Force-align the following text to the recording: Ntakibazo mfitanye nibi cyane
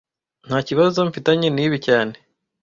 Ntakibazo 0.47 0.97
mfitanye 1.09 1.47
nibi 1.51 1.77
cyane 1.87 2.15